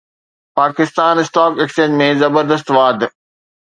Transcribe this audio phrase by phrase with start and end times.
[0.59, 2.97] Pakistan stock exchange ۾ زبردست واڌ